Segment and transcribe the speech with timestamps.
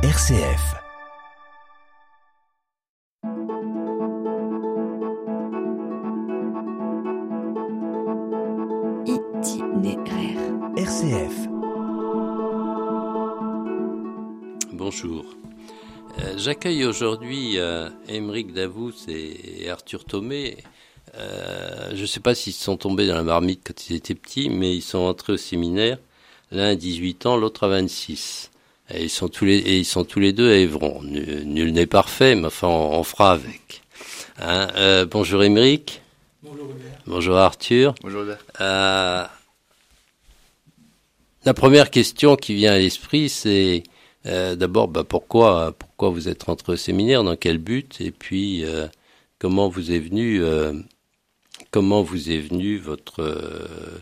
[0.00, 0.76] RCF.
[9.06, 10.38] Itinéraire.
[10.76, 11.48] RCF.
[14.72, 15.24] Bonjour.
[16.20, 20.58] Euh, J'accueille aujourd'hui euh, Émeric Davous et Arthur Thomé.
[21.16, 24.48] Euh, je ne sais pas s'ils sont tombés dans la marmite quand ils étaient petits,
[24.48, 25.98] mais ils sont entrés au séminaire.
[26.52, 28.52] L'un à 18 ans, l'autre à 26.
[28.90, 31.02] Et ils sont tous les, et ils sont tous les deux à Évron.
[31.02, 33.82] Nul nul n'est parfait, mais enfin, on, on fera avec.
[34.38, 36.00] Hein, euh, bonjour Émeric.
[36.42, 36.98] Bonjour Hubert.
[37.06, 37.94] Bonjour Arthur.
[38.02, 38.44] Bonjour Hubert.
[38.60, 39.24] Euh,
[41.44, 43.82] la première question qui vient à l'esprit, c'est
[44.26, 48.64] euh, d'abord bah, pourquoi pourquoi vous êtes rentré au séminaire, dans quel but, et puis
[48.64, 48.86] euh,
[49.38, 50.72] comment vous est venu euh,
[51.70, 54.00] comment vous est venu votre euh,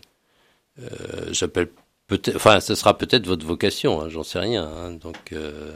[0.79, 1.69] euh, j'appelle
[2.07, 4.65] peut-être enfin ce sera peut-être votre vocation, hein, j'en sais rien.
[4.65, 4.91] hein.
[4.91, 5.71] donc euh,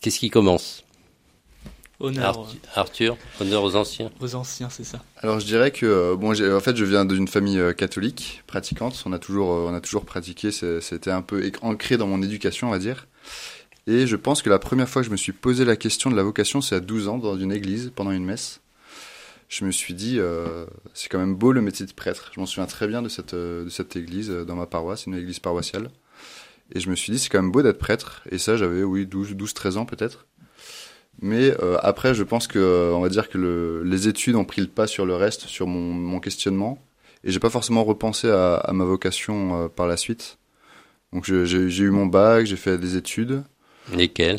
[0.00, 0.84] qu'est-ce qui commence?
[2.00, 4.12] Honneur Arthur, Arthur, honneur aux anciens.
[4.20, 5.02] aux anciens, c'est ça.
[5.16, 9.02] Alors je dirais que euh, bon, en fait, je viens d'une famille euh, catholique pratiquante.
[9.04, 10.52] On a toujours, on a toujours pratiqué.
[10.52, 13.08] C'était un peu ancré dans mon éducation, on va dire.
[13.88, 16.14] Et je pense que la première fois que je me suis posé la question de
[16.14, 18.60] la vocation, c'est à 12 ans dans une église pendant une messe.
[19.48, 22.30] Je me suis dit, euh, c'est quand même beau le métier de prêtre.
[22.34, 25.06] Je m'en souviens très bien de cette, euh, de cette église euh, dans ma paroisse,
[25.06, 25.90] une église paroissiale.
[26.74, 28.22] Et je me suis dit, c'est quand même beau d'être prêtre.
[28.30, 30.26] Et ça, j'avais, oui, 12, 12 13 ans peut-être.
[31.20, 34.44] Mais euh, après, je pense que, euh, on va dire que le, les études ont
[34.44, 36.78] pris le pas sur le reste, sur mon, mon questionnement.
[37.24, 40.38] Et j'ai pas forcément repensé à, à ma vocation euh, par la suite.
[41.12, 43.42] Donc j'ai eu mon bac, j'ai fait des études.
[43.94, 44.38] Lesquels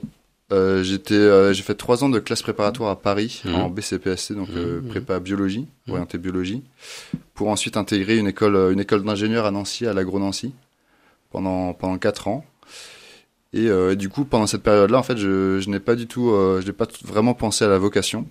[0.52, 3.56] Euh, j'étais, euh, j'ai fait trois ans de classe préparatoire à Paris Mhm.
[3.56, 4.88] en BCPSC, donc euh, Mhm.
[4.90, 5.94] prépa biologie, Mhm.
[5.94, 6.64] orienté biologie,
[7.36, 10.54] pour ensuite intégrer une école, euh, une école d'ingénieur à Nancy, à l'agro-Nancy,
[11.32, 12.44] pendant pendant quatre ans.
[13.54, 16.30] Et euh, du coup, pendant cette période-là, en fait, je, je n'ai pas du tout,
[16.30, 18.28] euh, je n'ai pas vraiment pensé à la vocation.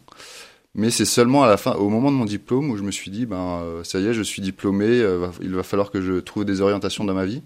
[0.75, 3.11] Mais c'est seulement à la fin, au moment de mon diplôme, où je me suis
[3.11, 6.15] dit, ben, euh, ça y est, je suis diplômé, euh, il va falloir que je
[6.21, 7.43] trouve des orientations dans ma vie.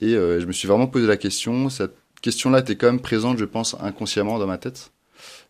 [0.00, 1.70] Et euh, je me suis vraiment posé la question.
[1.70, 4.90] Cette question-là était quand même présente, je pense, inconsciemment dans ma tête,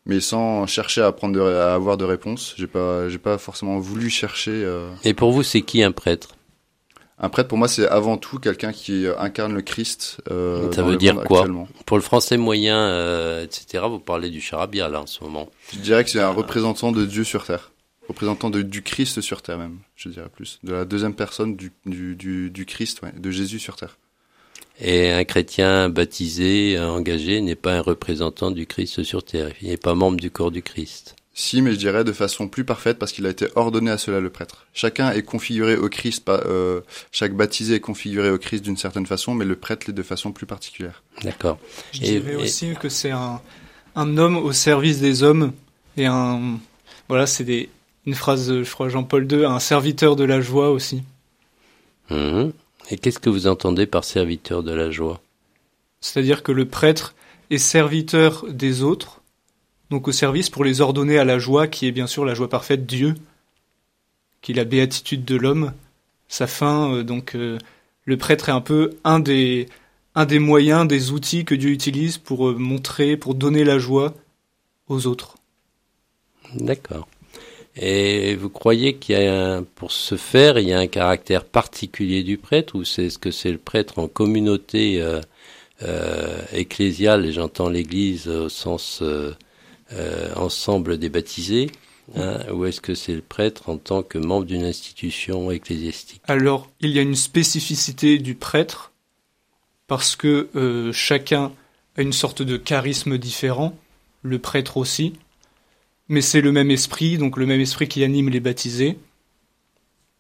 [0.05, 2.55] mais sans chercher à prendre, de, à avoir de réponse.
[2.59, 4.53] J'ai pas, j'ai pas forcément voulu chercher.
[4.55, 4.89] euh.
[5.05, 6.29] Et pour vous, c'est qui un prêtre?
[7.19, 10.19] Un prêtre, pour moi, c'est avant tout quelqu'un qui incarne le Christ.
[10.31, 11.47] Euh, Ça veut dire quoi?
[11.87, 15.49] Pour le français moyen, euh, etc., vous parlez du charabia là en ce moment.
[15.73, 17.73] Je dirais que c'est un représentant de Dieu sur terre.
[18.09, 20.61] Représentant de, du Christ sur terre même, je dirais plus.
[20.63, 23.97] De la deuxième personne du, du, du, du Christ, ouais, de Jésus sur terre.
[24.81, 29.49] Et un chrétien baptisé, engagé, n'est pas un représentant du Christ sur terre.
[29.63, 31.17] Il n'est pas membre du corps du Christ.
[31.39, 34.21] Si, mais je dirais de façon plus parfaite parce qu'il a été ordonné à cela
[34.21, 34.67] le prêtre.
[34.73, 36.81] Chacun est configuré au Christ, euh,
[37.13, 40.33] chaque baptisé est configuré au Christ d'une certaine façon, mais le prêtre l'est de façon
[40.33, 41.03] plus particulière.
[41.23, 41.59] D'accord.
[41.93, 43.41] Je Et- dirais et- aussi que c'est un,
[43.97, 45.53] un homme au service des hommes
[45.99, 46.59] et un
[47.09, 47.69] voilà, c'est des
[48.07, 51.03] une phrase, de, je crois Jean-Paul II, un serviteur de la joie aussi.
[52.11, 52.53] Mhm.
[52.91, 55.21] Et qu'est-ce que vous entendez par serviteur de la joie?
[56.01, 57.15] C'est-à-dire que le prêtre
[57.51, 59.23] est serviteur des autres,
[59.91, 62.49] donc au service pour les ordonner à la joie, qui est bien sûr la joie
[62.49, 63.15] parfaite, Dieu,
[64.41, 65.73] qui est la béatitude de l'homme,
[66.29, 66.93] sa fin.
[66.93, 67.59] euh, donc euh,
[68.05, 69.69] le prêtre est un peu un des,
[70.15, 74.15] un des moyens, des outils que Dieu utilise pour euh, montrer, pour donner la joie
[74.89, 75.37] aux autres.
[76.55, 77.09] D'accord.
[77.79, 81.45] Et vous croyez qu'il y a un, pour ce faire, il y a un caractère
[81.45, 85.21] particulier du prêtre ou c'est ce que c'est le prêtre en communauté euh,
[85.83, 89.35] euh, ecclésiale, et j'entends l'Église au sens euh,
[90.37, 91.71] ensemble des baptisés,
[92.17, 96.23] hein, ou est-ce que c'est le prêtre en tant que membre d'une institution ecclésiastique?
[96.29, 98.93] Alors, il y a une spécificité du prêtre,
[99.87, 100.49] parce que
[100.95, 101.53] chacun
[101.99, 103.77] a une sorte de charisme différent,
[104.23, 105.13] le prêtre aussi,
[106.09, 108.99] mais c'est le même esprit, donc le même esprit qui anime les baptisés,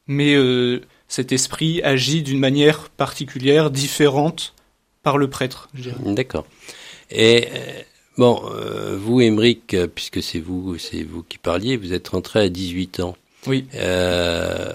[0.07, 4.55] mais euh, cet esprit agit d'une manière particulière, différente
[5.03, 5.97] par le prêtre, je dirais.
[6.05, 6.47] D'accord.
[7.11, 7.83] Et euh,
[8.19, 12.49] bon, euh, vous, Émeric, puisque c'est vous, c'est vous qui parliez, vous êtes rentré à
[12.49, 13.17] 18 ans.
[13.47, 13.67] Oui.
[13.75, 14.73] Euh,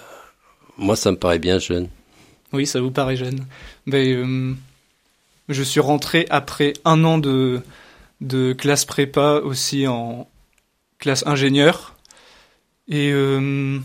[0.77, 1.89] moi, ça me paraît bien jeune.
[2.53, 3.45] Oui, ça vous paraît jeune.
[3.93, 4.53] Euh,
[5.49, 7.61] je suis rentré après un an de,
[8.19, 10.27] de classe prépa aussi en
[11.01, 11.95] classe ingénieur.
[12.87, 13.79] Et euh,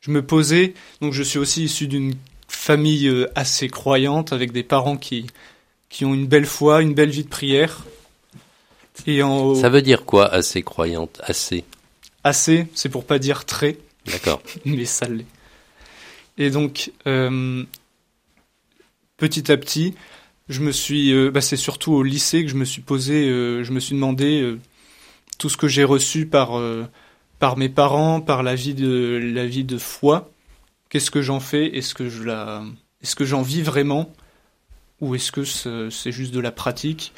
[0.00, 0.72] je me posais,
[1.02, 2.14] donc je suis aussi issu d'une
[2.48, 5.26] famille euh, assez croyante, avec des parents qui,
[5.90, 7.84] qui ont une belle foi, une belle vie de prière.
[9.06, 11.64] Et en Ça veut dire quoi, assez croyante Assez?
[12.22, 13.76] assez, c'est pour pas dire très.
[14.06, 14.42] D'accord.
[14.64, 15.26] mais ça l'est.
[16.38, 17.64] Et donc, euh,
[19.16, 19.94] petit à petit,
[20.48, 23.62] je me suis, euh, bah, c'est surtout au lycée que je me suis posé, euh,
[23.62, 24.56] je me suis demandé
[25.38, 26.86] tout ce que j'ai reçu par euh,
[27.38, 30.30] par mes parents, par la vie de la vie de foi.
[30.88, 31.76] Qu'est-ce que j'en fais?
[31.76, 32.62] Est-ce que je la,
[33.02, 34.12] est-ce que j'en vis vraiment?
[35.00, 37.12] Ou est-ce que c'est juste de la pratique?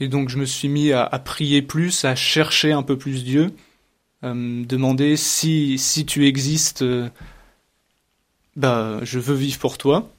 [0.00, 3.52] Et donc je me suis mis à, prier plus, à chercher un peu plus Dieu,
[4.22, 7.08] à me demander si si tu existes, euh,
[8.56, 10.10] bah je veux vivre pour toi.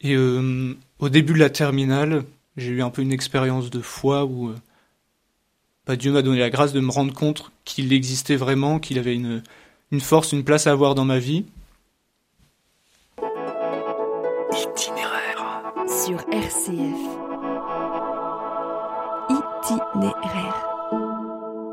[0.00, 2.24] Et euh, au début de la terminale,
[2.56, 4.56] j'ai eu un peu une expérience de foi où euh,
[5.88, 9.14] bah, Dieu m'a donné la grâce de me rendre compte qu'il existait vraiment, qu'il avait
[9.14, 9.42] une,
[9.90, 11.46] une force, une place à avoir dans ma vie.
[14.52, 15.62] Itinéraire.
[15.88, 17.00] Sur RCF.
[19.30, 20.66] Itinéraire.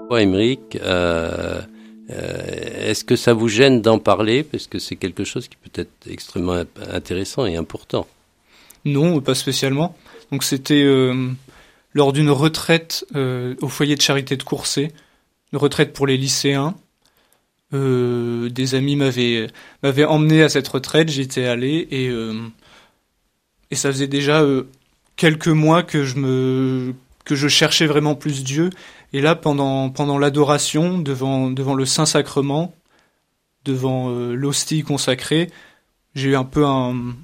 [0.07, 1.61] Toi, Émeric, euh,
[2.09, 4.43] euh, est-ce que ça vous gêne d'en parler?
[4.43, 8.07] Parce que c'est quelque chose qui peut être extrêmement intéressant et important.
[8.85, 9.93] Non, pas spécialement.
[10.31, 11.31] Donc c'était euh,
[11.95, 14.91] lors d'une retraite euh, au foyer de charité de Courset,
[15.51, 16.75] une retraite pour les lycéens.
[17.73, 22.47] Euh, des amis m'avaient emmené à cette retraite, j'étais allé et euh,
[23.71, 24.45] ça faisait déjà
[25.15, 26.93] quelques mois que je me
[27.23, 28.69] que je cherchais vraiment plus Dieu.
[29.11, 32.75] Et là, pendant l'adoration devant le Saint Sacrement,
[33.63, 35.49] devant l'hostie consacrée,
[36.13, 37.15] j'ai eu un peu un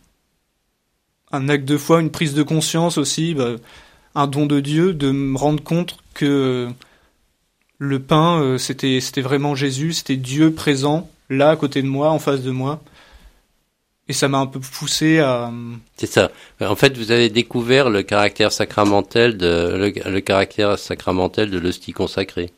[1.31, 3.56] un acte de foi, une prise de conscience aussi, bah,
[4.16, 6.69] un don de Dieu, de me rendre compte que
[7.78, 12.10] le pain, euh, c'était c'était vraiment Jésus, c'était Dieu présent là à côté de moi,
[12.12, 12.81] en face de moi.
[14.08, 15.52] Et ça m'a un peu poussé à
[15.96, 16.31] C'est ça.
[16.60, 21.94] En fait, vous avez découvert le caractère sacramentel de le, le caractère sacramentel de l'hostie
[21.94, 22.52] consacrée.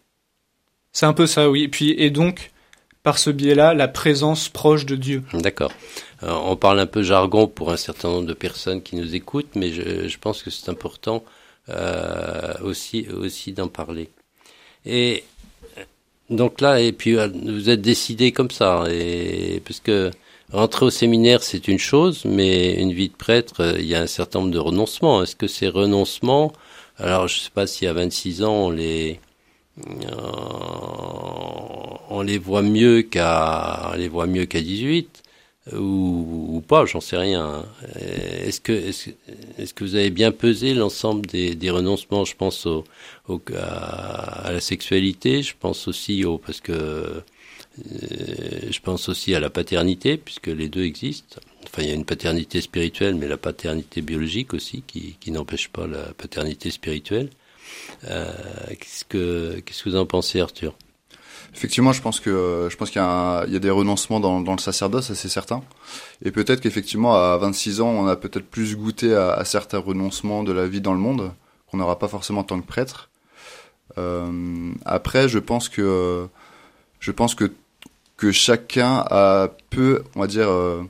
[0.92, 1.64] c'est un peu ça, oui.
[1.64, 2.52] Et puis et donc
[3.04, 5.24] par ce biais-là, la présence proche de Dieu.
[5.34, 5.74] D'accord.
[6.24, 9.56] Euh, on parle un peu jargon pour un certain nombre de personnes qui nous écoutent,
[9.56, 11.24] mais je, je pense que c'est important
[12.64, 14.10] aussi aussi d'en parler.
[14.86, 15.24] Et
[15.78, 15.84] euh,
[16.30, 20.12] donc là, et puis euh, vous êtes décidé comme ça, et parce que
[20.52, 24.02] rentrer au séminaire c'est une chose, mais une vie de prêtre, euh, il y a
[24.02, 25.24] un certain nombre de renoncements.
[25.24, 26.54] Est-ce que ces renoncements,
[26.98, 29.20] alors je sais pas si à 26 ans on les
[29.88, 30.12] euh,
[32.10, 35.33] on les voit mieux qu'à les voit mieux qu'à 18 euh,
[35.72, 37.46] ou, ou pas, j'en sais rien.
[37.46, 37.66] hein.
[37.98, 39.10] Euh, Est-ce que est-ce,
[39.58, 42.84] est-ce que vous avez bien pesé l'ensemble des, des renoncements Je pense au,
[43.30, 47.22] au à, à la sexualité, je pense aussi au parce que euh,
[48.70, 51.40] je pense aussi à la paternité puisque les deux existent.
[51.66, 55.70] Enfin, il y a une paternité spirituelle, mais la paternité biologique aussi qui, qui n'empêche
[55.70, 57.30] pas la paternité spirituelle.
[58.06, 58.32] Euh,
[58.80, 60.76] qu'est-ce que qu'est-ce que vous en pensez, Arthur?
[61.56, 65.14] Effectivement, je pense que je pense qu'il y, y a des renoncements dans, le sacerdoce,
[65.14, 65.62] c'est certain.
[66.24, 70.44] Et peut-être qu'effectivement, à 26 ans, on a peut-être plus goûté à, à certains renoncements
[70.44, 71.32] de la vie dans le monde
[71.68, 73.10] qu'on n'aura pas forcément en tant que prêtre.
[73.98, 76.28] Euh, après, je pense que
[77.00, 77.52] je pense que
[78.18, 80.84] que chacun a peut, on va dire, euh,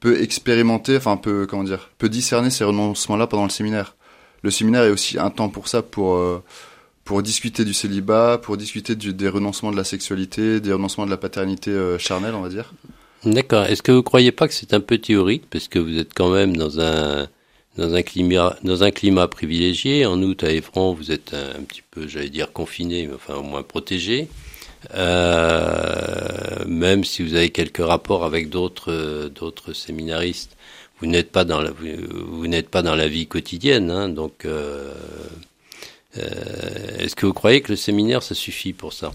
[0.00, 3.96] peut expérimenter, enfin peut comment dire, peut discerner ces renoncements-là pendant le séminaire.
[4.42, 6.42] Le séminaire est aussi un temps pour ça, pour euh,
[7.06, 11.10] pour discuter du célibat, pour discuter du- des renoncements de la sexualité, des renoncements de
[11.10, 12.74] la paternité euh, charnelle, on va dire.
[13.24, 13.64] D'accord.
[13.64, 15.44] Est-ce que vous croyez pas que c'est un peu théorique?
[15.48, 17.28] Parce que vous êtes quand même dans un
[17.78, 20.04] dans un climat dans un climat privilégié.
[20.04, 23.42] En août à Évron, vous êtes un, petit peu, j'allais dire confiné, mais enfin au
[23.42, 24.28] moins protégé.
[24.94, 30.56] Euh, même si vous avez quelques rapports avec d'autres euh, d'autres séminaristes,
[31.00, 31.86] vous n'êtes pas dans la vous,
[32.28, 33.90] vous n'êtes pas dans la vie quotidienne.
[33.90, 34.92] Hein, donc, euh,
[36.98, 39.12] est-ce que vous croyez que le séminaire ça suffit pour ça?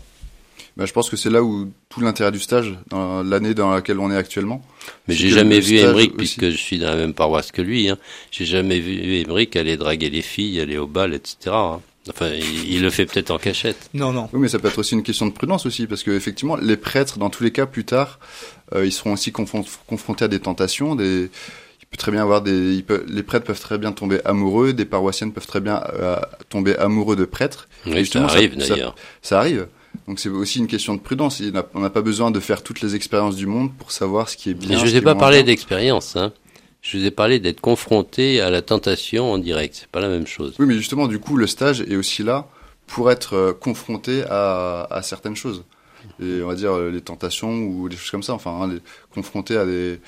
[0.78, 4.00] Ben, je pense que c'est là où tout l'intérêt du stage, dans l'année dans laquelle
[4.00, 4.64] on est actuellement.
[5.08, 7.90] Mais j'ai jamais vu aussi- puisque je suis dans la même paroisse que lui.
[7.90, 7.98] Hein.
[8.32, 11.36] J'ai jamais vu Émeric aller draguer les filles, aller au bal, etc.
[11.54, 11.82] hein.
[12.10, 13.90] Enfin, il, il le fait peut-être en cachette.
[13.94, 14.28] Non, non.
[14.34, 16.78] Oui, mais ça peut être aussi une question de prudence aussi, parce que effectivement, les
[16.78, 18.18] prêtres, dans tous les cas, plus tard,
[18.74, 20.96] euh, ils seront aussi confron- confrontés à des tentations.
[20.96, 21.30] Des...
[21.92, 25.34] Peut très bien avoir des, peut- les prêtres peuvent très bien tomber amoureux, des paroissiennes
[25.34, 26.16] peuvent très bien euh,
[26.50, 27.68] tomber amoureux de prêtres.
[27.86, 28.96] Oui, ça arrive d'ailleurs.
[29.22, 29.68] Ça arrive.
[30.08, 31.42] Donc c'est aussi une question de prudence.
[31.74, 34.50] On n'a pas besoin de faire toutes les expériences du monde pour savoir ce qui
[34.50, 34.70] est bien.
[34.70, 36.16] Mais je ce vous ai pas parlé d'expérience.
[36.16, 36.32] Hein.
[36.82, 39.76] Je vous ai parlé d'être confronté à la tentation en direct.
[39.82, 40.56] C'est pas la même chose.
[40.60, 42.48] Oui, mais justement, du coup, le stage est aussi là
[42.88, 45.66] pour être euh, confronté à, à certaines choses.
[46.24, 48.34] Et on va dire euh, les tentations ou des choses comme ça.
[48.34, 48.80] Enfin, hein, les,
[49.14, 50.00] confronté à des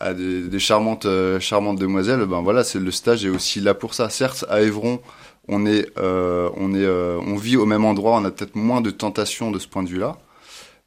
[0.00, 2.24] à des, des charmantes euh, charmantes demoiselles.
[2.26, 4.08] Ben voilà, c'est le stage est aussi là pour ça.
[4.10, 5.00] Certes, à Évron,
[5.48, 8.18] on est euh, on est euh, on vit au même endroit.
[8.18, 10.18] On a peut-être moins de tentations de ce point de vue-là.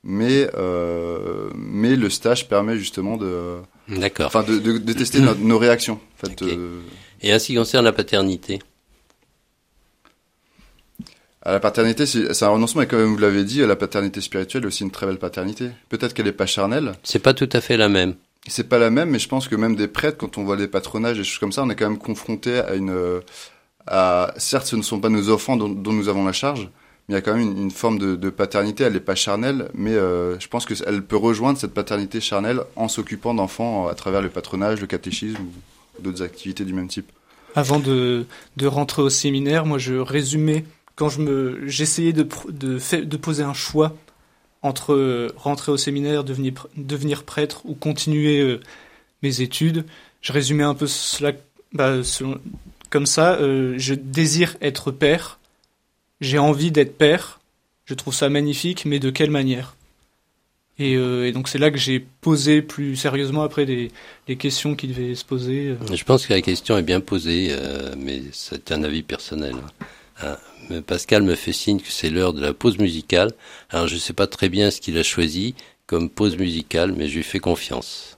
[0.04, 0.50] Mais
[1.56, 3.56] mais le stage permet justement de
[3.90, 4.28] D'accord.
[4.28, 6.00] enfin de, de, de tester nos, nos réactions.
[6.24, 6.44] En fait,
[7.22, 8.60] Et ainsi concerne la paternité?
[11.42, 14.68] À la paternité, c'est un renoncement, et comme vous l'avez dit, la paternité spirituelle est
[14.68, 15.70] aussi une très belle paternité.
[15.88, 16.92] Peut-être qu'elle n'est pas charnelle.
[17.04, 18.16] C'est pas tout à fait la même.
[18.50, 20.68] C'est pas la même, mais je pense que même des prêtres, quand on voit des
[20.68, 23.22] patronages et choses comme ça, on est quand même confronté à une.
[23.86, 26.70] À, certes, ce ne sont pas nos enfants dont, nous avons la charge,
[27.08, 28.84] mais il y a quand même une, forme de, paternité.
[28.84, 32.88] Elle n'est pas charnelle, mais euh, je pense qu'elle peut rejoindre cette paternité charnelle en
[32.88, 37.12] s'occupant d'enfants à travers le patronage, le catéchisme ou d'autres activités du même type.
[37.56, 38.26] Avant de,
[38.64, 43.94] rentrer au séminaire, moi je résumais quand je me j'essayais de poser un choix
[44.62, 48.60] entre rentrer au séminaire, devenir, prêtre ou continuer euh,
[49.24, 49.86] mes études,
[50.22, 51.34] je résumais un peu cela
[51.74, 51.96] bah,
[52.90, 53.36] comme ça.
[53.36, 55.40] Euh, je désire être père,
[56.22, 57.40] j'ai envie d'être père,
[57.86, 59.76] je trouve ça magnifique, mais de quelle manière?
[60.80, 63.92] Et, euh, et, donc c'est là que j'ai posé plus sérieusement après les,
[64.36, 65.76] questions qui devaient se poser.
[65.92, 67.56] Je pense que la question est bien posée,
[67.98, 69.56] mais c'est un avis personnel.
[70.22, 70.38] Hein.
[70.86, 73.32] Pascal me fait signe que c'est l'heure de la pause musicale.
[73.70, 75.56] Alors je ne sais pas très bien ce qu'il a choisi
[75.86, 78.17] comme pause musicale, mais je lui fais confiance.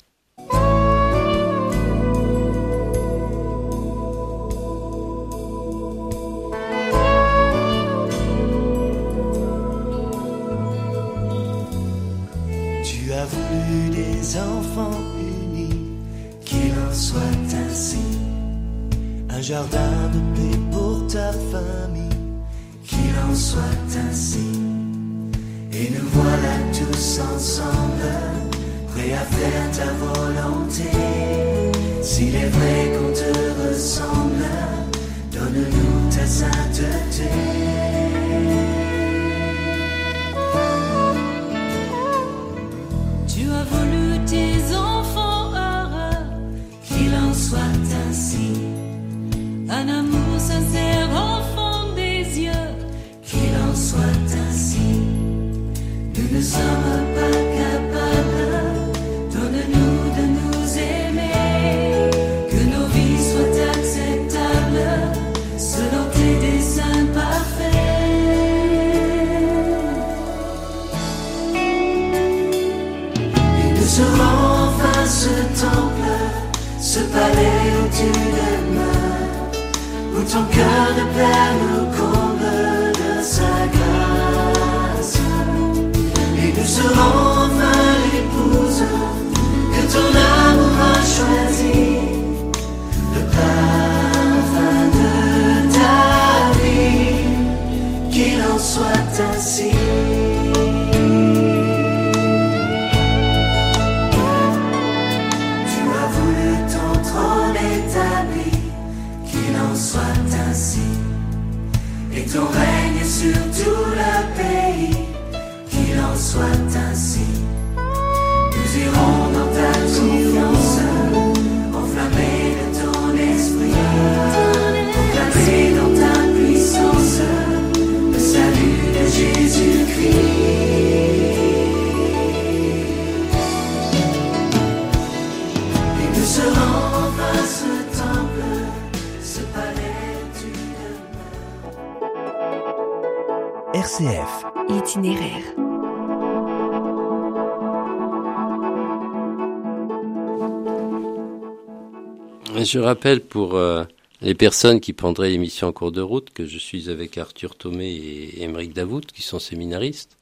[152.63, 153.83] Je rappelle pour euh,
[154.21, 157.87] les personnes qui prendraient l'émission en cours de route que je suis avec Arthur Thomé
[157.87, 160.17] et Émeric Davout, qui sont séminaristes,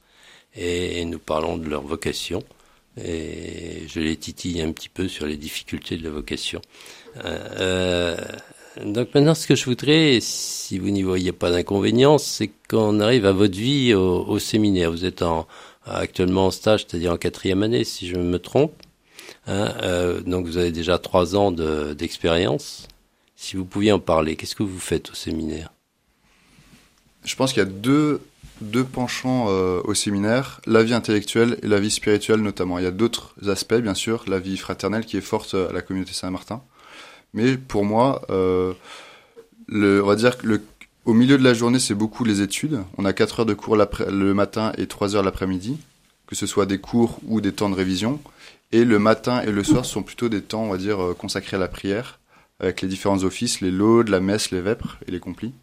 [0.56, 2.44] et, nous parlons de leur vocation.
[3.04, 6.62] Et je les titille un petit peu sur les difficultés de la vocation.
[7.26, 8.18] Euh, euh
[8.86, 13.26] donc maintenant, ce que je voudrais, si vous n'y voyez pas d'inconvénient, c'est qu'on arrive
[13.26, 14.92] à votre vie au, au séminaire.
[14.92, 15.48] Vous êtes en,
[15.88, 18.74] actuellement en stage, c'est-à-dire en quatrième année, si je me trompe.
[19.48, 22.88] Hein, euh, donc vous avez déjà trois ans d'expérience.
[23.36, 25.72] si vous pouviez en parler, qu'est-ce que vous faites au séminaire?
[27.24, 28.22] Je pense qu'il y a deux,
[28.62, 32.80] deux penchants euh, au séminaire, la vie intellectuelle et la vie spirituelle notamment.
[32.80, 35.82] Il y a d'autres aspects, bien sûr, la vie fraternelle qui est forte à la
[35.82, 36.62] communauté Saint-Martin.
[37.34, 38.74] Mais pour moi, euh,
[39.72, 40.62] on va dire que le,
[41.06, 42.84] au milieu de la journée, c'est beaucoup les études.
[42.98, 45.78] On a 4 heures de cours le matin et 3 heures l'après-midi,
[46.28, 48.20] que ce soit des cours ou des temps de révision.
[48.72, 51.58] Et le matin et le soir sont plutôt des temps, on va dire, euh, consacrés
[51.58, 52.20] à la prière,
[52.60, 55.54] avec les différents offices, les laudes, la messe, les vêpres et les complis.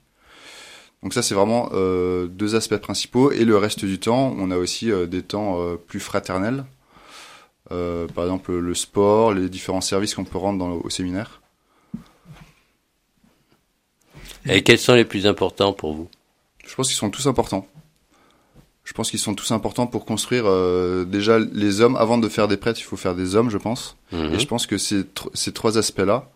[1.04, 3.30] Donc ça, c'est vraiment euh, deux aspects principaux.
[3.30, 6.64] Et le reste du temps, on a aussi euh, des temps euh, plus fraternels.
[7.68, 11.42] par exemple, le sport, les différents services qu'on peut rendre dans, au séminaire.
[14.46, 16.08] Et quels sont les plus importants pour vous?
[16.66, 17.66] Je pense qu'ils sont tous importants.
[18.84, 21.96] Je pense qu'ils sont tous importants pour construire euh, déjà les hommes.
[21.96, 23.96] Avant de faire des prêtres, il faut faire des hommes, je pense.
[24.12, 24.34] Mhm.
[24.34, 26.28] Et je pense que ces, tr- ces trois aspects-là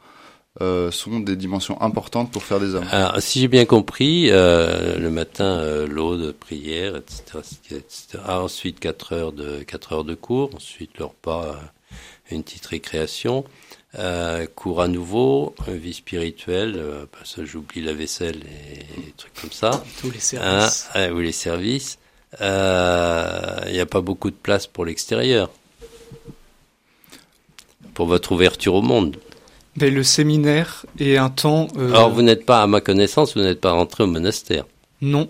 [0.62, 2.86] euh, sont des dimensions importantes pour faire des hommes.
[2.90, 7.22] Alors, si j'ai bien compris, euh, le matin, euh, l'aude, prière, etc.,
[7.70, 8.18] etc.
[8.26, 10.50] Ensuite, 4 heures de quatre heures de cours.
[10.56, 11.54] Ensuite, le repas, euh,
[12.30, 13.44] une petite récréation.
[13.98, 16.74] Euh, cours à nouveau, vie spirituelle.
[16.78, 19.82] Euh, parce que j'oublie la vaisselle et, des trucs comme ça.
[20.00, 20.88] Tous les Hein, services.
[20.96, 21.98] euh, ou les services.
[22.40, 25.50] Euh, Il n'y a pas beaucoup de place pour l'extérieur.
[27.94, 29.16] Pour votre ouverture au monde.
[29.76, 31.68] Ben, le séminaire est un temps.
[31.76, 34.64] euh, Alors, vous n'êtes pas, à ma connaissance, vous n'êtes pas rentré au monastère.
[35.00, 35.28] Non.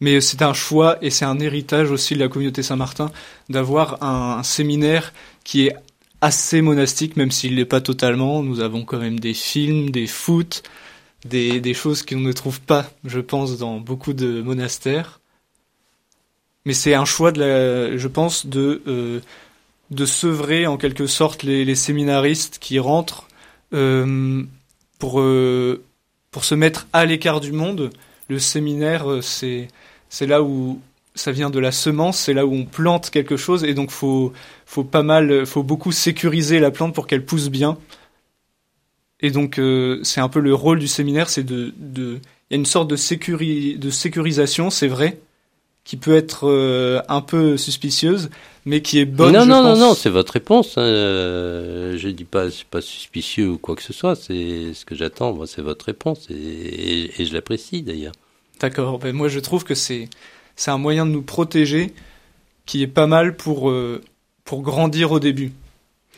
[0.00, 3.10] Mais c'est un choix et c'est un héritage aussi de la communauté Saint-Martin
[3.48, 5.12] d'avoir un, un séminaire
[5.42, 5.74] qui est
[6.20, 8.42] assez monastique, même s'il l'est pas totalement.
[8.44, 10.62] Nous avons quand même des films, des foot,
[11.24, 15.18] des, des choses qu'on ne trouve pas, je pense, dans beaucoup de monastères.
[16.68, 19.20] Mais c'est un choix de la, je pense, de, euh,
[19.90, 23.26] de sevrer en quelque sorte les, séminaristes qui rentrent
[23.72, 24.42] euh,
[24.98, 25.82] pour, euh,
[26.30, 27.88] pour se mettre à l'écart du monde.
[28.28, 29.68] Le séminaire, c'est
[30.10, 30.78] c'est là où
[31.14, 34.34] ça vient de la semence, c'est là où on plante quelque chose et donc faut
[34.66, 37.78] faut pas mal, faut beaucoup sécuriser la plante pour qu'elle pousse bien.
[39.20, 39.58] Et donc
[40.02, 42.20] c'est un peu le rôle du séminaire, c'est de de
[42.50, 45.18] il y a une sorte de sécuri, de sécurisation, c'est vrai,
[45.88, 48.28] qui peut être euh, un peu suspicieuse,
[48.66, 49.32] mais qui est bonne.
[49.32, 49.78] non, je non, non, pense.
[49.78, 50.76] non, c'est votre réponse.
[50.76, 50.82] Hein.
[50.82, 54.14] Euh, je dis pas, c'est pas suspicieux ou quoi que ce soit.
[54.14, 55.32] C'est ce que j'attends.
[55.32, 58.12] Moi, c'est votre réponse et, et, et je l'apprécie d'ailleurs.
[58.60, 58.98] D'accord.
[58.98, 60.10] Ben moi, je trouve que c'est
[60.56, 61.94] c'est un moyen de nous protéger
[62.66, 64.02] qui est pas mal pour euh,
[64.44, 65.52] pour grandir au début.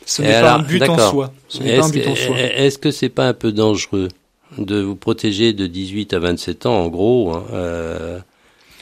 [0.05, 1.33] Ce n'est pas un but en soi.
[1.47, 2.37] Ce n'est pas un Est-ce but en que, soi.
[2.41, 4.09] est-ce que c'est pas un peu dangereux
[4.59, 8.19] de vous protéger de 18 à 27 ans, en gros hein, euh,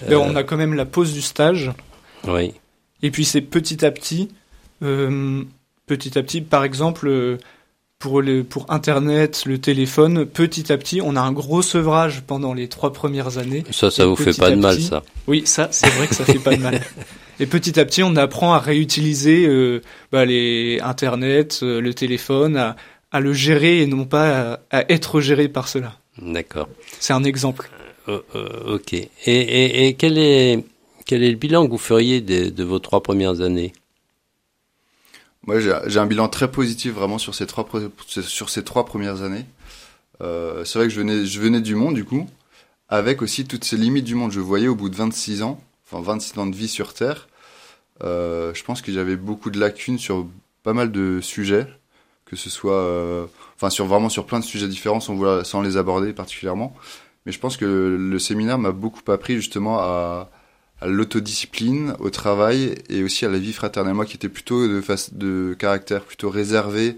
[0.09, 1.73] Ben, on a quand même la pause du stage,
[2.27, 2.53] Oui.
[3.03, 4.29] et puis c'est petit à petit,
[4.83, 5.43] euh,
[5.87, 6.41] petit à petit.
[6.41, 7.39] Par exemple, euh,
[7.99, 12.55] pour le pour Internet, le téléphone, petit à petit, on a un gros sevrage pendant
[12.55, 13.65] les trois premières années.
[13.73, 15.03] Ça, ça Et vous fait pas de mal, ça.
[15.27, 16.81] Oui, ça, c'est vrai que ça fait pas de mal.
[17.41, 19.81] Et petit à petit, on apprend à réutiliser euh,
[20.11, 22.75] bah, les Internet, euh, le téléphone, à,
[23.13, 25.95] à le gérer et non pas à, à être géré par cela.
[26.21, 26.69] D'accord.
[26.99, 27.71] C'est un exemple.
[28.09, 28.95] Euh, ok.
[29.27, 30.65] Et, quel est
[31.07, 33.73] quel est le bilan que vous feriez de, vos trois premières années?
[35.47, 37.67] Moi, j'ai un bilan très positif vraiment sur ces trois,
[38.07, 39.47] sur ces trois premières années.
[40.21, 42.29] Euh, c'est vrai que je venais, je venais du monde, du coup,
[42.89, 44.33] avec aussi toutes ces limites du monde.
[44.33, 47.29] Je voyais au bout de 26 ans, enfin 26 ans de vie sur Terre,
[48.05, 50.27] euh, je pense que j'avais beaucoup de lacunes sur
[50.63, 51.67] pas mal de sujets,
[52.27, 56.77] que ce soit, enfin sur vraiment sur plein de sujets différents, sans les aborder particulièrement.
[57.29, 60.31] Mais je pense que le, séminaire m'a beaucoup appris justement à,
[60.81, 63.93] l'autodiscipline, au travail et aussi à la vie fraternelle.
[63.93, 66.97] Moi qui étais plutôt de, caractère plutôt réservé,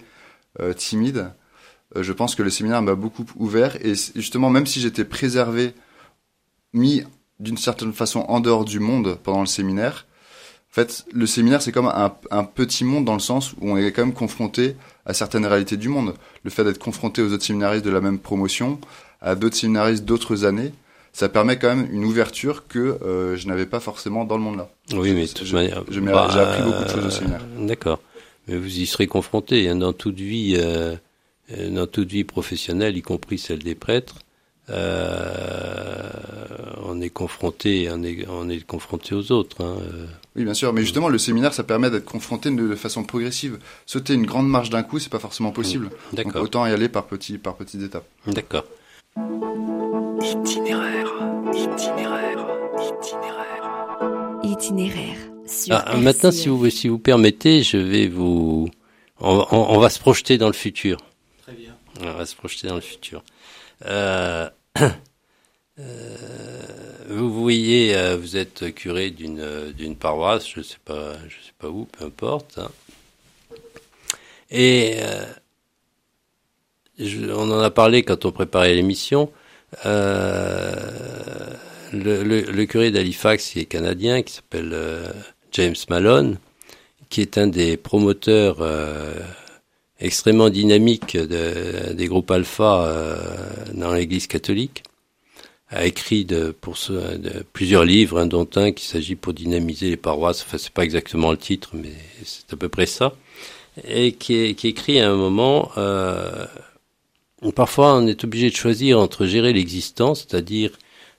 [0.61, 1.33] euh, timide,
[1.97, 5.75] euh, je pense que le séminaire m'a beaucoup ouvert et justement même si j'étais préservé,
[6.75, 7.03] mis
[7.41, 10.07] d'une certaine façon en dehors du monde pendant le séminaire,
[10.71, 13.77] en fait le séminaire c'est comme un, un petit monde dans le sens où on
[13.77, 16.15] est quand même confronté à certaines réalités du monde.
[16.45, 18.79] Le fait d'être confronté aux autres séminaristes de la même promotion,
[19.21, 20.73] à d'autres séminaristes d'autres années,
[21.13, 24.59] ça permet quand même une ouverture que euh, je n'avais pas forcément dans le monde
[24.59, 24.71] là.
[24.93, 27.45] Oui, mais de toute manière, j'ai appris beaucoup de choses au séminaire.
[27.59, 28.01] D'accord.
[28.49, 30.95] Mais vous y serez confronté hein, dans toute vie, euh,
[31.53, 34.17] euh, dans toute vie professionnelle, y compris celle des prêtres.
[34.71, 36.09] Euh,
[36.85, 39.63] on est confronté, on est, on est confronté aux autres.
[39.63, 40.07] Hein, euh.
[40.37, 43.59] Oui, bien sûr, mais justement, le séminaire, ça permet d'être confronté de, de façon progressive.
[43.85, 45.91] Sauter une grande marche d'un coup, c'est pas forcément possible.
[46.13, 46.43] D'accord.
[46.43, 48.07] autant y aller par petits, par petites étapes.
[48.27, 48.65] D'accord.
[50.21, 51.13] Itinéraire,
[51.53, 52.47] itinéraire,
[53.03, 54.39] itinéraire.
[54.43, 58.69] Itinéraire sur Ah, maintenant, si vous, si vous permettez, je vais vous,
[59.19, 60.99] on, on- on va se projeter dans le futur.
[61.43, 61.77] Très bien.
[62.01, 63.23] On va se projeter dans le futur.
[63.87, 64.49] Euh,
[65.79, 66.63] euh,
[67.09, 71.69] vous voyez, euh, vous êtes curé d'une d'une paroisse, je sais pas, je sais pas
[71.69, 72.59] où, peu importe.
[72.59, 72.71] hein.
[74.51, 75.25] Et euh,
[77.01, 79.31] on en a parlé quand on préparait l'émission.
[79.87, 80.75] Euh,
[81.93, 85.07] le, curé d'Halifax, qui est canadien, qui s'appelle euh,
[85.53, 86.39] James Malone,
[87.09, 89.15] qui est un des promoteurs euh,
[90.01, 93.17] extrêmement dynamiques de- des groupes alpha euh,
[93.75, 94.83] dans l'Église catholique,
[95.69, 96.27] a écrit
[96.61, 100.43] pour ce, de, plusieurs livres, hein, dont un qui s'agit pour dynamiser les paroisses.
[100.43, 101.93] Enfin, c'est pas exactement le titre, mais
[102.25, 103.15] c'est à peu près ça.
[103.87, 106.45] Et qui, qui écrit à un moment euh,
[107.55, 110.73] parfois on est obligé de choisir entre gérer l'existence, c'est-à-dire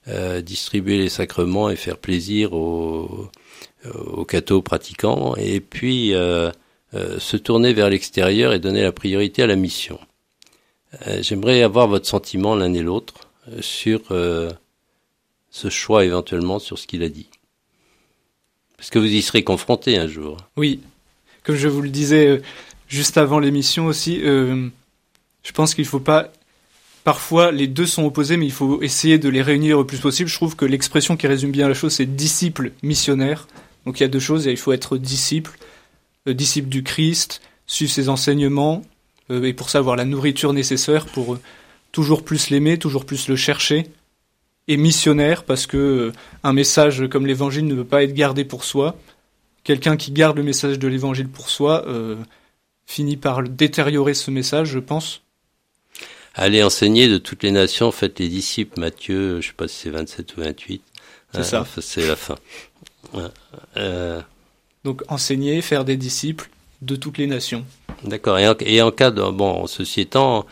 [0.08, 3.30] euh, distribuer les sacrements et faire plaisir aux,
[3.86, 6.52] aux cathos pratiquants, et puis euh,
[6.94, 10.00] euh, se tourner vers l'extérieur et donner la priorité à la mission.
[11.08, 13.30] Euh, j'aimerais avoir votre sentiment l'un et l'autre
[13.60, 17.28] sur ce choix éventuellement sur ce qu'il a dit.
[18.78, 20.38] Parce que vous y serez confronté un jour.
[20.58, 20.80] Oui,
[21.44, 22.42] comme je vous le disais
[22.88, 24.22] juste avant l'émission aussi,
[25.44, 26.32] je pense qu'il ne faut pas
[27.04, 30.30] Parfois, les deux sont opposés, mais il faut essayer de les réunir le plus possible.
[30.30, 33.48] Je trouve que l'expression qui résume bien la chose, c'est disciple missionnaire.
[33.86, 35.58] Donc il y a deux choses, il faut être disciple,
[36.28, 38.84] euh, disciple du Christ, suivre ses enseignements,
[39.32, 41.40] euh, et pour ça avoir la nourriture nécessaire pour euh,
[41.92, 43.88] toujours plus l'aimer, toujours plus le chercher,
[44.68, 46.12] et missionnaire parce que
[46.44, 48.96] un message comme l'évangile ne peut pas être gardé pour soi.
[49.64, 51.86] Quelqu'un qui garde le message de l'évangile pour soi
[52.86, 55.24] finit par détériorer ce message, je pense.
[56.34, 59.90] Allez enseigner de toutes les nations, faites les disciples, Matthieu, je sais pas si c'est
[59.90, 60.82] 27 ou 28.
[61.34, 61.66] C'est ça.
[61.82, 62.36] C'est la fin.
[63.78, 64.22] Euh...
[64.84, 66.50] Donc enseigner, faire des disciples
[66.82, 67.66] de toutes les nations.
[68.04, 68.40] D'accord.
[68.40, 70.46] Et, et, en cas de bon, ceci étant,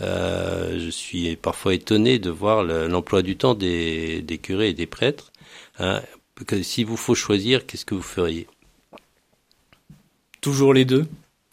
[0.00, 4.86] euh, je suis parfois étonné de voir l'emploi du temps des, des, curés et des
[4.86, 5.32] prêtres.
[5.78, 6.02] Hein,
[6.46, 8.46] que si vous faut choisir, qu'est-ce que vous feriez?
[10.40, 11.06] Toujours les deux.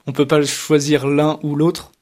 [0.08, 1.93] On peut pas choisir l'un ou l'autre.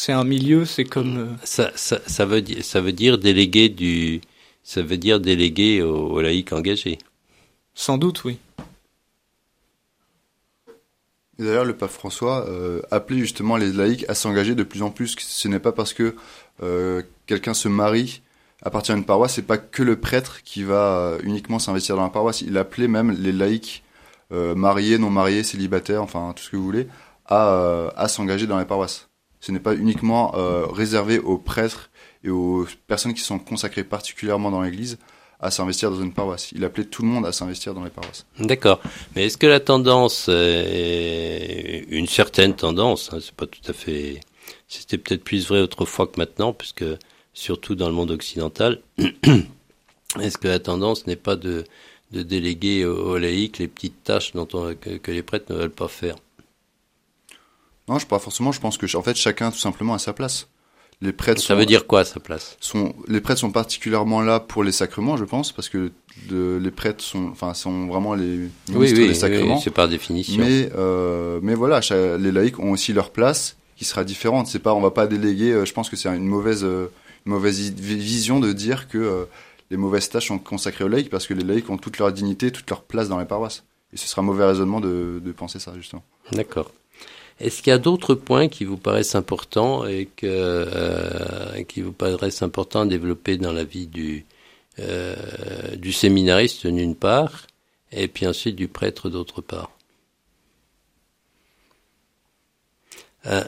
[0.00, 1.18] C'est un milieu, c'est comme.
[1.18, 4.20] Euh, ça, ça, ça, veut dire, ça veut dire déléguer du,
[4.62, 6.98] ça veut dire déléguer aux, aux laïcs engagés.
[7.74, 8.38] Sans doute, oui.
[11.40, 15.16] D'ailleurs, le pape François euh, appelait justement les laïcs à s'engager de plus en plus.
[15.18, 16.14] Ce n'est pas parce que
[16.62, 18.22] euh, quelqu'un se marie
[18.62, 22.10] à partir d'une paroisse, c'est pas que le prêtre qui va uniquement s'investir dans la
[22.10, 22.40] paroisse.
[22.40, 23.82] Il appelait même les laïcs
[24.30, 26.86] euh, mariés, non mariés, célibataires, enfin tout ce que vous voulez,
[27.26, 29.07] à, euh, à s'engager dans les paroisses.
[29.40, 31.90] Ce n'est pas uniquement euh, réservé aux prêtres
[32.24, 34.98] et aux personnes qui sont consacrées particulièrement dans l'Église,
[35.40, 36.50] à s'investir dans une paroisse.
[36.52, 38.26] Il appelait tout le monde à s'investir dans les paroisses.
[38.40, 38.80] D'accord.
[39.14, 44.20] Mais est-ce que la tendance une certaine tendance hein, C'est pas tout à fait.
[44.66, 46.84] C'était peut-être plus vrai autrefois que maintenant, puisque
[47.34, 48.80] surtout dans le monde occidental,
[50.20, 51.64] est-ce que la tendance n'est pas de,
[52.10, 56.16] déléguer aux, laïcs les petites tâches que, les prêtres ne veulent pas faire?
[57.88, 58.52] Non, je pas forcément.
[58.52, 60.48] Je pense que en fait chacun tout simplement a sa place.
[61.00, 62.56] Les prêtres ça sont, veut dire quoi à sa place?
[62.60, 65.92] sont, Les prêtres sont particulièrement là pour les sacrements, je pense, parce que
[66.28, 69.54] le, les prêtres sont, enfin, sont vraiment les ministres oui, oui, des sacrements.
[69.56, 70.42] Oui, c'est par définition.
[70.42, 71.80] Mais, euh, mais voilà,
[72.18, 74.48] les laïcs ont aussi leur place, qui sera différente.
[74.48, 75.52] C'est pas, on va pas déléguer.
[75.52, 76.90] Euh, je pense que c'est une mauvaise, euh,
[77.26, 79.24] une mauvaise vision de dire que euh,
[79.70, 82.50] les mauvaises tâches sont consacrées aux laïcs, parce que les laïcs ont toute leur dignité,
[82.50, 83.62] toute leur place dans les paroisses.
[83.92, 86.02] Et ce sera un mauvais raisonnement de, de penser ça, justement.
[86.32, 86.72] D'accord.
[87.40, 92.42] Est-ce qu'il y a d'autres points qui vous paraissent importants et euh, qui vous paraissent
[92.42, 94.26] importants à développer dans la vie du,
[94.80, 95.14] euh,
[95.76, 97.46] du séminariste d'une part,
[97.92, 99.70] et puis ensuite du prêtre d'autre part?
[103.26, 103.44] Euh,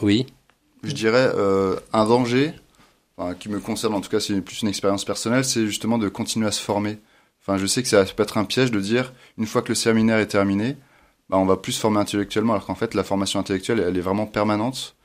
[0.00, 0.26] Oui.
[0.82, 1.30] Je dirais
[1.92, 2.54] un danger,
[3.38, 6.48] qui me concerne en tout cas, c'est plus une expérience personnelle, c'est justement de continuer
[6.48, 6.98] à se former.
[7.40, 9.74] Enfin, je sais que ça peut être un piège de dire une fois que le
[9.74, 10.76] séminaire est terminé,
[11.28, 14.02] bah, on va plus se former intellectuellement, alors qu'en fait, la formation intellectuelle, elle est
[14.02, 14.96] vraiment permanente.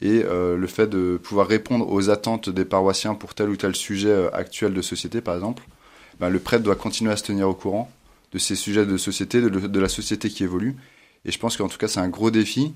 [0.00, 3.74] Et euh, le fait de pouvoir répondre aux attentes des paroissiens pour tel ou tel
[3.74, 5.62] sujet euh, actuel de société, par exemple,
[6.20, 7.90] bah, le prêtre doit continuer à se tenir au courant
[8.32, 10.76] de ces sujets de société, de, la société qui évolue.
[11.24, 12.74] Et je pense qu'en tout cas, c'est un gros défi.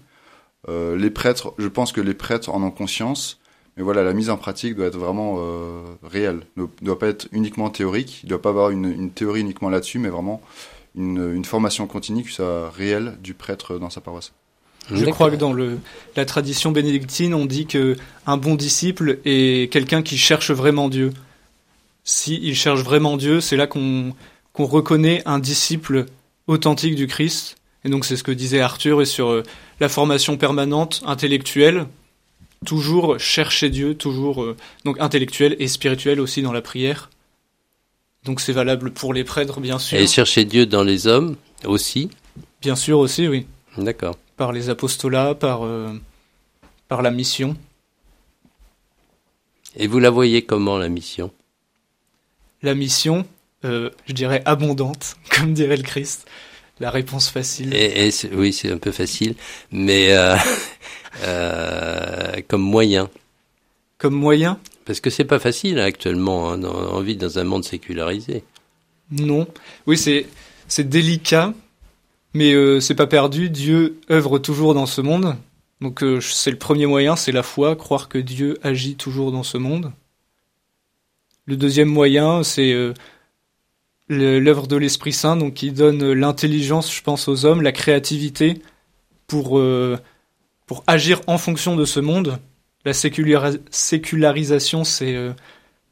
[0.68, 3.40] Euh, les prêtres, je pense que les prêtres en ont conscience,
[3.76, 6.40] mais voilà, la mise en pratique doit être vraiment euh, réelle.
[6.56, 8.20] Ne doit pas être uniquement théorique.
[8.22, 10.40] Il ne doit pas avoir une, une théorie uniquement là-dessus, mais vraiment
[10.96, 14.32] une, une, formation continue qui soit réelle du prêtre dans sa paroisse.
[14.92, 15.78] Je crois que dans le,
[16.16, 21.12] la tradition bénédictine, on dit que un bon disciple est quelqu'un qui cherche vraiment Dieu.
[22.02, 24.14] S'il il cherche vraiment Dieu, c'est là qu'on
[24.52, 26.06] qu'on reconnaît un disciple
[26.48, 27.56] authentique du Christ.
[27.84, 29.42] Et donc c'est ce que disait Arthur et sur euh,
[29.78, 31.86] la formation permanente intellectuelle,
[32.66, 37.10] toujours chercher Dieu, toujours euh, donc intellectuel et spirituel aussi dans la prière.
[38.24, 39.98] Donc c'est valable pour les prêtres, bien sûr.
[39.98, 42.10] Et chercher Dieu dans les hommes aussi
[42.60, 43.46] Bien sûr aussi, oui.
[43.78, 44.16] D'accord.
[44.36, 45.92] Par les apostolats, par, euh,
[46.88, 47.56] par la mission.
[49.76, 51.30] Et vous la voyez comment, la mission?
[52.62, 53.24] La mission,
[53.64, 56.26] euh, je dirais abondante, comme dirait le Christ.
[56.80, 57.74] La réponse facile.
[57.74, 59.34] Et, et oui, c'est un peu facile,
[59.70, 60.36] mais euh,
[61.22, 63.10] euh, comme moyen.
[64.00, 64.58] Comme moyen
[64.90, 68.42] parce que c'est pas facile hein, actuellement, hein, on vit dans un monde sécularisé.
[69.12, 69.46] Non,
[69.86, 70.26] oui c'est
[70.66, 71.54] c'est délicat,
[72.34, 73.50] mais euh, c'est pas perdu.
[73.50, 75.36] Dieu œuvre toujours dans ce monde
[75.80, 79.44] Donc euh, c'est le premier moyen, c'est la foi, croire que Dieu agit toujours dans
[79.44, 79.92] ce monde.
[81.46, 82.94] Le deuxième moyen, c'est euh,
[84.08, 88.60] l'œuvre de l'Esprit Saint, donc qui donne l'intelligence, je pense, aux hommes, la créativité
[89.28, 89.60] pour,
[90.66, 92.40] pour agir en fonction de ce monde.
[92.84, 95.32] La sécularisation, c'est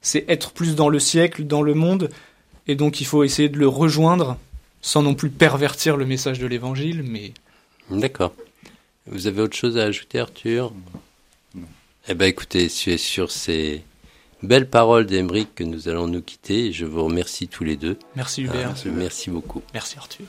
[0.01, 2.09] c'est être plus dans le siècle, dans le monde,
[2.66, 4.38] et donc il faut essayer de le rejoindre
[4.81, 7.33] sans non plus pervertir le message de l'Évangile, mais...
[7.90, 8.33] D'accord.
[9.07, 10.72] Vous avez autre chose à ajouter, Arthur?
[11.55, 11.66] Non.
[12.09, 13.83] Eh bien, écoutez, c'est sur ces
[14.42, 16.72] belles paroles d'Emeric que nous allons nous quitter.
[16.72, 17.98] Je vous remercie tous les deux.
[18.14, 18.68] Merci Hubert.
[18.68, 19.62] merci, merci beaucoup.
[19.74, 20.27] Merci Arthur.